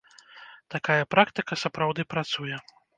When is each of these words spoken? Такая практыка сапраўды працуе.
Такая 0.77 0.97
практыка 1.17 1.61
сапраўды 1.67 2.11
працуе. 2.19 2.55